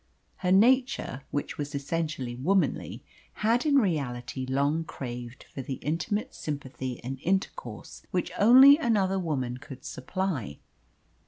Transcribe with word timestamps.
Her 0.37 0.51
nature, 0.51 1.21
which 1.29 1.59
was 1.59 1.75
essentially 1.75 2.33
womanly, 2.33 3.03
had 3.45 3.67
in 3.67 3.75
reality 3.75 4.47
long 4.47 4.83
craved 4.83 5.43
for 5.53 5.61
the 5.61 5.75
intimate 5.75 6.33
sympathy 6.33 6.99
and 7.03 7.19
intercourse 7.21 8.01
which 8.09 8.31
only 8.39 8.79
another 8.79 9.19
woman 9.19 9.57
could 9.57 9.85
supply. 9.85 10.57